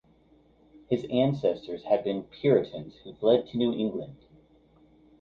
His 0.89 1.05
ancestors 1.11 1.83
had 1.83 2.03
been 2.03 2.23
Puritans 2.23 2.95
who 3.03 3.13
fled 3.13 3.45
to 3.49 3.57
New 3.57 3.71
England. 3.71 4.15